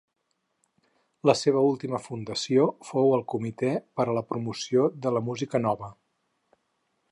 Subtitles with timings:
[1.29, 5.95] La seva última fundació fou el Comitè per a la Promoció de la Música Nova.